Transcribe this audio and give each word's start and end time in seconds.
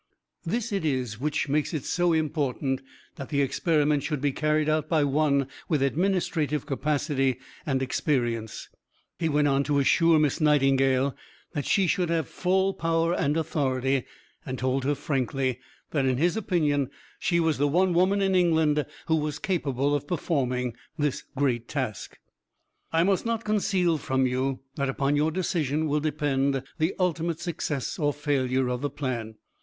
This 0.43 0.71
it 0.71 0.83
is 0.83 1.19
which 1.21 1.47
makes 1.47 1.75
it 1.75 1.85
so 1.85 2.11
important 2.11 2.81
that 3.17 3.29
the 3.29 3.43
experiment 3.43 4.01
should 4.01 4.19
be 4.19 4.31
carried 4.31 4.67
out 4.67 4.89
by 4.89 5.03
one 5.03 5.45
with 5.69 5.83
administrative 5.83 6.65
capacity 6.65 7.37
and 7.67 7.83
experience." 7.83 8.67
He 9.19 9.29
went 9.29 9.47
on 9.47 9.63
to 9.65 9.77
assure 9.77 10.17
Miss 10.17 10.41
Nightingale 10.41 11.15
that 11.53 11.67
she 11.67 11.85
should 11.85 12.09
have 12.09 12.27
full 12.27 12.73
power 12.73 13.13
and 13.13 13.37
authority, 13.37 14.05
and 14.43 14.57
told 14.57 14.85
her 14.85 14.95
frankly 14.95 15.59
that 15.91 16.07
in 16.07 16.17
his 16.17 16.35
opinion 16.35 16.89
she 17.19 17.39
was 17.39 17.59
the 17.59 17.67
one 17.67 17.93
woman 17.93 18.23
in 18.23 18.33
England 18.33 18.87
who 19.05 19.17
was 19.17 19.37
capable 19.37 19.93
of 19.93 20.07
performing 20.07 20.73
this 20.97 21.23
great 21.35 21.67
task. 21.67 22.17
"I 22.91 23.03
must 23.03 23.23
not 23.23 23.43
conceal 23.43 23.99
from 23.99 24.25
you 24.25 24.61
that 24.77 24.89
upon 24.89 25.15
your 25.15 25.29
decision 25.29 25.85
will 25.87 25.99
depend 25.99 26.63
the 26.79 26.95
ultimate 26.97 27.39
success 27.39 27.99
or 27.99 28.11
failure 28.13 28.67
of 28.67 28.81
the 28.81 28.89
plan.... 28.89 29.35